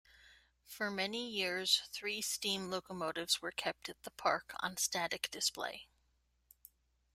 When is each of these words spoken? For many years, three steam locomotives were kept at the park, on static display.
For 0.65 0.89
many 0.89 1.29
years, 1.29 1.83
three 1.91 2.23
steam 2.23 2.71
locomotives 2.71 3.39
were 3.39 3.51
kept 3.51 3.87
at 3.87 4.01
the 4.01 4.09
park, 4.09 4.55
on 4.59 4.77
static 4.77 5.29
display. 5.29 5.89